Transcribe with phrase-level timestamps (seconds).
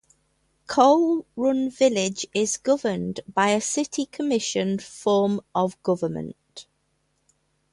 [0.65, 6.65] Coal Run Village is governed by a city commission form of government.